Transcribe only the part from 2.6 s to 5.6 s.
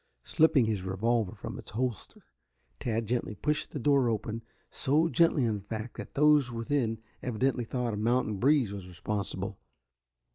Tad gently pushed the door open, so gently in